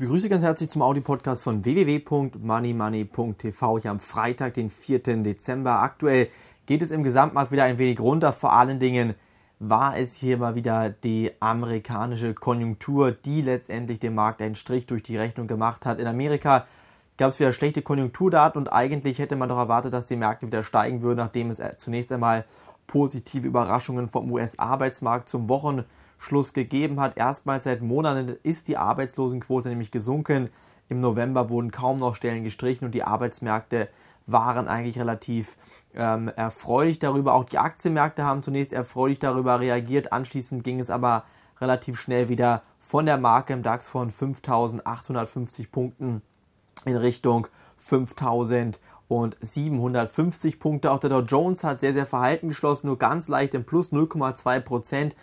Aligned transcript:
begrüße 0.00 0.28
ganz 0.30 0.42
herzlich 0.42 0.70
zum 0.70 0.80
Audi-Podcast 0.80 1.44
von 1.44 1.62
www.moneymoney.tv 1.62 3.78
hier 3.80 3.90
am 3.90 4.00
Freitag, 4.00 4.54
den 4.54 4.70
4. 4.70 5.00
Dezember. 5.22 5.82
Aktuell 5.82 6.28
geht 6.64 6.80
es 6.80 6.90
im 6.90 7.02
Gesamtmarkt 7.02 7.52
wieder 7.52 7.64
ein 7.64 7.76
wenig 7.76 8.00
runter. 8.00 8.32
Vor 8.32 8.54
allen 8.54 8.80
Dingen 8.80 9.12
war 9.58 9.98
es 9.98 10.14
hier 10.14 10.38
mal 10.38 10.54
wieder 10.54 10.88
die 10.88 11.32
amerikanische 11.38 12.32
Konjunktur, 12.32 13.12
die 13.12 13.42
letztendlich 13.42 14.00
dem 14.00 14.14
Markt 14.14 14.40
einen 14.40 14.54
Strich 14.54 14.86
durch 14.86 15.02
die 15.02 15.18
Rechnung 15.18 15.46
gemacht 15.46 15.84
hat. 15.84 16.00
In 16.00 16.06
Amerika 16.06 16.66
gab 17.18 17.32
es 17.32 17.38
wieder 17.38 17.52
schlechte 17.52 17.82
Konjunkturdaten 17.82 18.58
und 18.58 18.72
eigentlich 18.72 19.18
hätte 19.18 19.36
man 19.36 19.50
doch 19.50 19.58
erwartet, 19.58 19.92
dass 19.92 20.06
die 20.06 20.16
Märkte 20.16 20.46
wieder 20.46 20.62
steigen 20.62 21.02
würden, 21.02 21.18
nachdem 21.18 21.50
es 21.50 21.60
zunächst 21.76 22.10
einmal 22.10 22.46
positive 22.86 23.46
Überraschungen 23.46 24.08
vom 24.08 24.32
US-Arbeitsmarkt 24.32 25.28
zum 25.28 25.50
Wochen 25.50 25.84
Schluss 26.20 26.52
gegeben 26.52 27.00
hat. 27.00 27.16
Erstmals 27.16 27.64
seit 27.64 27.82
Monaten 27.82 28.36
ist 28.42 28.68
die 28.68 28.76
Arbeitslosenquote 28.76 29.70
nämlich 29.70 29.90
gesunken. 29.90 30.50
Im 30.88 31.00
November 31.00 31.48
wurden 31.48 31.70
kaum 31.70 31.98
noch 31.98 32.14
Stellen 32.14 32.44
gestrichen 32.44 32.84
und 32.84 32.94
die 32.94 33.02
Arbeitsmärkte 33.02 33.88
waren 34.26 34.68
eigentlich 34.68 34.98
relativ 34.98 35.56
ähm, 35.94 36.28
erfreulich 36.28 36.98
darüber. 36.98 37.32
Auch 37.34 37.44
die 37.44 37.56
Aktienmärkte 37.58 38.24
haben 38.24 38.42
zunächst 38.42 38.74
erfreulich 38.74 39.18
darüber 39.18 39.60
reagiert. 39.60 40.12
Anschließend 40.12 40.62
ging 40.62 40.78
es 40.78 40.90
aber 40.90 41.24
relativ 41.60 41.98
schnell 41.98 42.28
wieder 42.28 42.62
von 42.78 43.06
der 43.06 43.16
Marke 43.16 43.54
im 43.54 43.62
DAX 43.62 43.88
von 43.88 44.10
5850 44.10 45.72
Punkten 45.72 46.20
in 46.84 46.96
Richtung 46.96 47.46
5750 47.78 50.60
Punkte. 50.60 50.92
Auch 50.92 51.00
der 51.00 51.08
Dow 51.10 51.20
Jones 51.20 51.64
hat 51.64 51.80
sehr, 51.80 51.94
sehr 51.94 52.06
verhalten 52.06 52.48
geschlossen, 52.48 52.88
nur 52.88 52.98
ganz 52.98 53.26
leicht 53.28 53.54
im 53.54 53.64
Plus 53.64 53.90
0,2 53.90 54.60
Prozent 54.60 55.16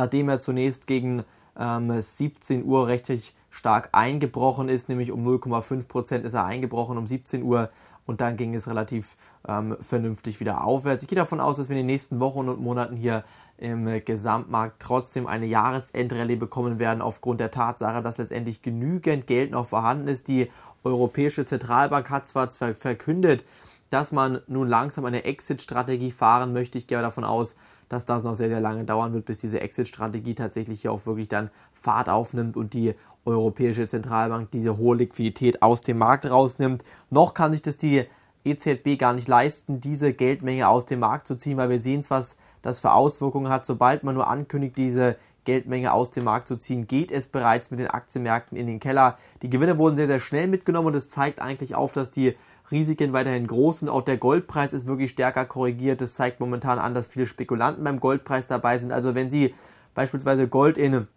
nachdem 0.00 0.30
er 0.30 0.40
zunächst 0.40 0.86
gegen 0.86 1.24
ähm, 1.58 2.00
17 2.00 2.64
Uhr 2.64 2.86
recht 2.86 3.34
stark 3.50 3.90
eingebrochen 3.92 4.70
ist, 4.70 4.88
nämlich 4.88 5.12
um 5.12 5.26
0,5 5.28 5.88
Prozent 5.88 6.24
ist 6.24 6.32
er 6.32 6.46
eingebrochen 6.46 6.96
um 6.96 7.06
17 7.06 7.42
Uhr 7.42 7.68
und 8.06 8.22
dann 8.22 8.38
ging 8.38 8.54
es 8.54 8.66
relativ 8.66 9.18
ähm, 9.46 9.76
vernünftig 9.78 10.40
wieder 10.40 10.64
aufwärts. 10.64 11.02
Ich 11.02 11.08
gehe 11.10 11.18
davon 11.18 11.38
aus, 11.38 11.58
dass 11.58 11.68
wir 11.68 11.76
in 11.76 11.80
den 11.80 11.86
nächsten 11.86 12.18
Wochen 12.18 12.48
und 12.48 12.62
Monaten 12.62 12.96
hier 12.96 13.24
im 13.58 14.02
Gesamtmarkt 14.02 14.80
trotzdem 14.80 15.26
eine 15.26 15.44
Jahresendrallye 15.44 16.36
bekommen 16.36 16.78
werden, 16.78 17.02
aufgrund 17.02 17.40
der 17.40 17.50
Tatsache, 17.50 18.00
dass 18.00 18.16
letztendlich 18.16 18.62
genügend 18.62 19.26
Geld 19.26 19.50
noch 19.50 19.66
vorhanden 19.66 20.08
ist. 20.08 20.28
Die 20.28 20.50
Europäische 20.82 21.44
Zentralbank 21.44 22.08
hat 22.08 22.26
zwar 22.26 22.48
verkündet, 22.48 23.44
dass 23.90 24.12
man 24.12 24.40
nun 24.46 24.66
langsam 24.66 25.04
eine 25.04 25.24
Exit-Strategie 25.24 26.10
fahren 26.10 26.54
möchte. 26.54 26.78
Ich 26.78 26.86
gehe 26.86 27.02
davon 27.02 27.24
aus, 27.24 27.54
dass 27.90 28.06
das 28.06 28.22
noch 28.22 28.36
sehr, 28.36 28.48
sehr 28.48 28.60
lange 28.60 28.84
dauern 28.84 29.12
wird, 29.12 29.26
bis 29.26 29.36
diese 29.36 29.60
Exit-Strategie 29.60 30.34
tatsächlich 30.34 30.80
hier 30.80 30.92
auch 30.92 31.04
wirklich 31.04 31.28
dann 31.28 31.50
Fahrt 31.74 32.08
aufnimmt 32.08 32.56
und 32.56 32.72
die 32.72 32.94
Europäische 33.26 33.86
Zentralbank 33.86 34.50
diese 34.52 34.78
hohe 34.78 34.96
Liquidität 34.96 35.60
aus 35.60 35.82
dem 35.82 35.98
Markt 35.98 36.24
rausnimmt. 36.30 36.84
Noch 37.10 37.34
kann 37.34 37.52
sich 37.52 37.60
das 37.60 37.76
die 37.76 38.06
EZB 38.44 38.96
gar 38.96 39.12
nicht 39.12 39.28
leisten, 39.28 39.80
diese 39.80 40.14
Geldmenge 40.14 40.68
aus 40.68 40.86
dem 40.86 41.00
Markt 41.00 41.26
zu 41.26 41.34
ziehen, 41.34 41.58
weil 41.58 41.68
wir 41.68 41.80
sehen, 41.80 42.04
was 42.08 42.36
das 42.62 42.78
für 42.78 42.92
Auswirkungen 42.92 43.50
hat. 43.50 43.66
Sobald 43.66 44.04
man 44.04 44.14
nur 44.14 44.28
ankündigt, 44.28 44.76
diese 44.76 45.16
Geldmenge 45.50 45.92
aus 45.92 46.12
dem 46.12 46.22
Markt 46.22 46.46
zu 46.46 46.56
ziehen, 46.58 46.86
geht 46.86 47.10
es 47.10 47.26
bereits 47.26 47.72
mit 47.72 47.80
den 47.80 47.88
Aktienmärkten 47.88 48.56
in 48.56 48.68
den 48.68 48.78
Keller. 48.78 49.18
Die 49.42 49.50
Gewinne 49.50 49.78
wurden 49.78 49.96
sehr, 49.96 50.06
sehr 50.06 50.20
schnell 50.20 50.46
mitgenommen 50.46 50.86
und 50.86 50.94
es 50.94 51.10
zeigt 51.10 51.40
eigentlich 51.40 51.74
auf, 51.74 51.90
dass 51.92 52.12
die 52.12 52.36
Risiken 52.70 53.12
weiterhin 53.12 53.48
groß 53.48 53.80
sind. 53.80 53.88
Auch 53.88 54.02
der 54.02 54.16
Goldpreis 54.16 54.72
ist 54.72 54.86
wirklich 54.86 55.10
stärker 55.10 55.44
korrigiert. 55.44 56.00
Das 56.00 56.14
zeigt 56.14 56.38
momentan 56.38 56.78
an, 56.78 56.94
dass 56.94 57.08
viele 57.08 57.26
Spekulanten 57.26 57.82
beim 57.82 57.98
Goldpreis 57.98 58.46
dabei 58.46 58.78
sind. 58.78 58.92
Also 58.92 59.16
wenn 59.16 59.28
Sie 59.28 59.52
beispielsweise 59.92 60.46
Gold 60.46 60.78
in 60.78 61.08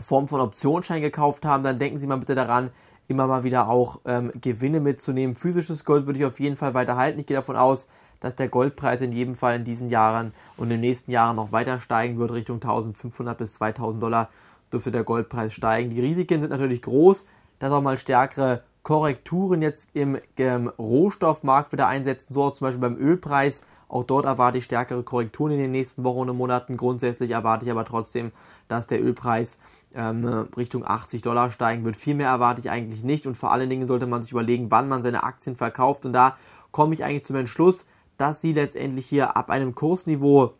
Form 0.00 0.28
von 0.28 0.40
Optionsschein 0.40 1.02
gekauft 1.02 1.44
haben, 1.44 1.62
dann 1.62 1.78
denken 1.78 1.98
Sie 1.98 2.06
mal 2.06 2.16
bitte 2.16 2.34
daran, 2.34 2.70
immer 3.06 3.26
mal 3.26 3.44
wieder 3.44 3.68
auch 3.68 4.00
ähm, 4.06 4.32
Gewinne 4.40 4.80
mitzunehmen. 4.80 5.36
Physisches 5.36 5.84
Gold 5.84 6.06
würde 6.06 6.20
ich 6.20 6.24
auf 6.24 6.40
jeden 6.40 6.56
Fall 6.56 6.72
weiter 6.72 6.96
halten. 6.96 7.18
Ich 7.18 7.26
gehe 7.26 7.36
davon 7.36 7.56
aus, 7.56 7.86
dass 8.20 8.36
der 8.36 8.48
Goldpreis 8.48 9.00
in 9.00 9.12
jedem 9.12 9.34
Fall 9.34 9.56
in 9.56 9.64
diesen 9.64 9.90
Jahren 9.90 10.32
und 10.56 10.64
in 10.64 10.70
den 10.70 10.80
nächsten 10.80 11.10
Jahren 11.10 11.36
noch 11.36 11.52
weiter 11.52 11.80
steigen 11.80 12.18
wird. 12.18 12.32
Richtung 12.32 12.56
1500 12.56 13.36
bis 13.36 13.54
2000 13.54 14.02
Dollar 14.02 14.28
dürfte 14.72 14.90
der 14.90 15.04
Goldpreis 15.04 15.52
steigen. 15.52 15.90
Die 15.90 16.00
Risiken 16.00 16.40
sind 16.40 16.50
natürlich 16.50 16.82
groß, 16.82 17.26
dass 17.58 17.72
auch 17.72 17.82
mal 17.82 17.98
stärkere 17.98 18.62
Korrekturen 18.82 19.60
jetzt 19.62 19.90
im 19.94 20.18
ähm, 20.38 20.72
Rohstoffmarkt 20.78 21.72
wieder 21.72 21.88
einsetzen, 21.88 22.32
so 22.32 22.48
zum 22.50 22.66
Beispiel 22.66 22.80
beim 22.80 22.96
Ölpreis. 22.96 23.64
Auch 23.88 24.04
dort 24.04 24.26
erwarte 24.26 24.58
ich 24.58 24.64
stärkere 24.64 25.02
Korrekturen 25.02 25.52
in 25.52 25.58
den 25.58 25.72
nächsten 25.72 26.04
Wochen 26.04 26.28
und 26.28 26.36
Monaten. 26.36 26.76
Grundsätzlich 26.76 27.30
erwarte 27.30 27.64
ich 27.64 27.70
aber 27.70 27.84
trotzdem, 27.84 28.32
dass 28.66 28.86
der 28.86 29.02
Ölpreis 29.02 29.58
ähm, 29.94 30.48
Richtung 30.56 30.86
80 30.86 31.22
Dollar 31.22 31.50
steigen 31.50 31.84
wird. 31.84 31.96
Viel 31.96 32.14
mehr 32.14 32.28
erwarte 32.28 32.60
ich 32.60 32.70
eigentlich 32.70 33.02
nicht 33.04 33.26
und 33.26 33.34
vor 33.34 33.52
allen 33.52 33.70
Dingen 33.70 33.86
sollte 33.86 34.06
man 34.06 34.22
sich 34.22 34.32
überlegen, 34.32 34.70
wann 34.70 34.88
man 34.88 35.02
seine 35.02 35.22
Aktien 35.22 35.56
verkauft. 35.56 36.04
Und 36.06 36.12
da 36.12 36.36
komme 36.70 36.94
ich 36.94 37.04
eigentlich 37.04 37.24
zum 37.24 37.36
Entschluss, 37.36 37.86
dass 38.18 38.42
sie 38.42 38.52
letztendlich 38.52 39.06
hier 39.06 39.36
ab 39.36 39.48
einem 39.48 39.74
Kursniveau 39.74 40.52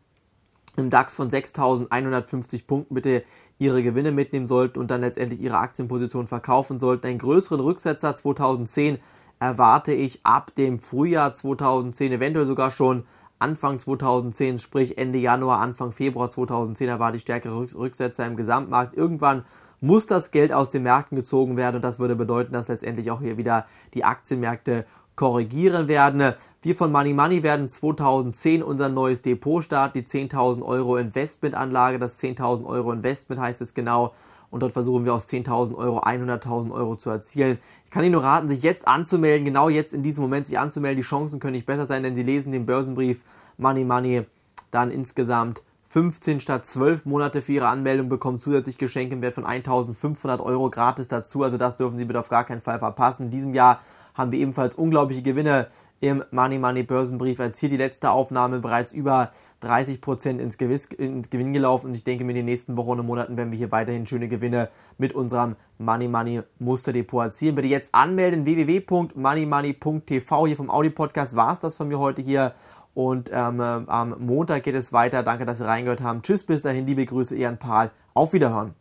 im 0.76 0.90
DAX 0.90 1.14
von 1.14 1.28
6.150 1.28 2.66
Punkten 2.66 2.94
bitte 2.94 3.24
ihre 3.58 3.82
Gewinne 3.82 4.12
mitnehmen 4.12 4.46
sollten 4.46 4.78
und 4.78 4.90
dann 4.90 5.00
letztendlich 5.00 5.40
ihre 5.40 5.58
Aktienposition 5.58 6.28
verkaufen 6.28 6.78
sollten. 6.78 7.06
Einen 7.06 7.18
größeren 7.18 7.60
Rücksetzer 7.60 8.14
2010 8.14 8.98
erwarte 9.40 9.92
ich 9.92 10.24
ab 10.24 10.54
dem 10.54 10.78
Frühjahr 10.78 11.32
2010, 11.32 12.12
eventuell 12.12 12.46
sogar 12.46 12.70
schon 12.70 13.04
Anfang 13.40 13.78
2010, 13.78 14.58
sprich 14.58 14.98
Ende 14.98 15.18
Januar, 15.18 15.60
Anfang 15.60 15.92
Februar 15.92 16.30
2010 16.30 16.88
erwarte 16.88 17.16
ich 17.16 17.22
stärkere 17.22 17.56
Rücksetzer 17.74 18.26
im 18.26 18.36
Gesamtmarkt. 18.36 18.96
Irgendwann 18.96 19.44
muss 19.80 20.06
das 20.06 20.32
Geld 20.32 20.52
aus 20.52 20.70
den 20.70 20.82
Märkten 20.82 21.16
gezogen 21.16 21.56
werden 21.56 21.76
und 21.76 21.82
das 21.82 22.00
würde 22.00 22.16
bedeuten, 22.16 22.52
dass 22.52 22.66
letztendlich 22.66 23.10
auch 23.12 23.20
hier 23.20 23.36
wieder 23.36 23.66
die 23.94 24.04
Aktienmärkte 24.04 24.86
korrigieren 25.18 25.88
werden. 25.88 26.34
Wir 26.62 26.74
von 26.76 26.92
Money 26.92 27.12
Money 27.12 27.42
werden 27.42 27.68
2010 27.68 28.62
unser 28.62 28.88
neues 28.88 29.20
Depot 29.20 29.64
starten, 29.64 29.98
die 29.98 30.06
10.000 30.06 30.62
Euro 30.62 30.96
Investmentanlage. 30.96 31.98
Das 31.98 32.22
10.000 32.22 32.64
Euro 32.64 32.92
Investment 32.92 33.40
heißt 33.40 33.60
es 33.60 33.74
genau. 33.74 34.14
Und 34.50 34.60
dort 34.60 34.72
versuchen 34.72 35.04
wir 35.04 35.12
aus 35.12 35.28
10.000 35.28 35.74
Euro 35.74 35.98
100.000 35.98 36.70
Euro 36.70 36.94
zu 36.94 37.10
erzielen. 37.10 37.58
Ich 37.84 37.90
kann 37.90 38.04
Ihnen 38.04 38.12
nur 38.12 38.22
raten, 38.22 38.48
sich 38.48 38.62
jetzt 38.62 38.86
anzumelden, 38.86 39.44
genau 39.44 39.68
jetzt 39.68 39.92
in 39.92 40.04
diesem 40.04 40.22
Moment 40.22 40.46
sich 40.46 40.58
anzumelden. 40.58 41.02
Die 41.02 41.06
Chancen 41.06 41.40
können 41.40 41.54
nicht 41.54 41.66
besser 41.66 41.86
sein, 41.86 42.04
denn 42.04 42.14
Sie 42.14 42.22
lesen 42.22 42.52
den 42.52 42.64
Börsenbrief 42.64 43.24
Money 43.56 43.84
Money 43.84 44.24
dann 44.70 44.92
insgesamt 44.92 45.64
15 45.88 46.38
statt 46.38 46.64
12 46.64 47.06
Monate 47.06 47.42
für 47.42 47.52
Ihre 47.52 47.68
Anmeldung, 47.68 48.08
bekommen 48.08 48.38
zusätzlich 48.38 48.78
Geschenke 48.78 49.14
im 49.14 49.22
Wert 49.22 49.34
von 49.34 49.44
1.500 49.46 50.40
Euro 50.40 50.70
gratis 50.70 51.08
dazu. 51.08 51.42
Also 51.42 51.56
das 51.56 51.76
dürfen 51.76 51.98
Sie 51.98 52.04
bitte 52.04 52.20
auf 52.20 52.28
gar 52.28 52.44
keinen 52.44 52.62
Fall 52.62 52.78
verpassen. 52.78 53.24
In 53.24 53.30
diesem 53.30 53.52
Jahr 53.52 53.80
haben 54.18 54.32
wir 54.32 54.40
ebenfalls 54.40 54.74
unglaubliche 54.74 55.22
Gewinne 55.22 55.68
im 56.00 56.24
Money 56.30 56.58
Money 56.58 56.82
Börsenbrief. 56.82 57.40
Hier 57.58 57.68
die 57.68 57.76
letzte 57.76 58.10
Aufnahme 58.10 58.60
bereits 58.60 58.92
über 58.92 59.30
30% 59.62 60.38
ins, 60.38 60.58
Gewiss, 60.58 60.86
ins 60.86 61.30
Gewinn 61.30 61.52
gelaufen 61.52 61.88
und 61.88 61.94
ich 61.94 62.04
denke, 62.04 62.24
mit 62.24 62.36
den 62.36 62.44
nächsten 62.44 62.76
Wochen 62.76 63.00
und 63.00 63.06
Monaten 63.06 63.36
werden 63.36 63.50
wir 63.50 63.58
hier 63.58 63.72
weiterhin 63.72 64.06
schöne 64.06 64.28
Gewinne 64.28 64.68
mit 64.98 65.14
unserem 65.14 65.56
Money 65.78 66.08
Money 66.08 66.42
Musterdepot 66.58 67.24
erzielen. 67.24 67.54
Bitte 67.54 67.68
jetzt 67.68 67.94
anmelden 67.94 68.44
www.moneymoney.tv. 68.44 70.46
Hier 70.46 70.56
vom 70.56 70.70
Audi 70.70 70.90
Podcast 70.90 71.36
war 71.36 71.52
es 71.52 71.60
das 71.60 71.76
von 71.76 71.88
mir 71.88 71.98
heute 71.98 72.22
hier 72.22 72.54
und 72.94 73.30
ähm, 73.32 73.60
am 73.60 74.16
Montag 74.18 74.64
geht 74.64 74.74
es 74.74 74.92
weiter. 74.92 75.22
Danke, 75.22 75.46
dass 75.46 75.58
Sie 75.58 75.66
reingehört 75.66 76.00
haben. 76.00 76.22
Tschüss, 76.22 76.42
bis 76.42 76.62
dahin, 76.62 76.86
liebe 76.86 77.06
Grüße, 77.06 77.36
Ihren 77.36 77.58
Paul. 77.58 77.90
Auf 78.14 78.32
Wiederhören. 78.32 78.74